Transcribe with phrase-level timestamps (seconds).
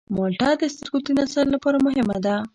[0.15, 2.35] مالټه د سترګو د نظر لپاره مهمه ده.